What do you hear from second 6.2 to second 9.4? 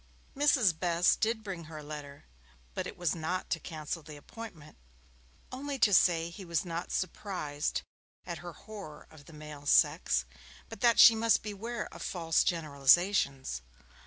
he was not surprised at her horror of the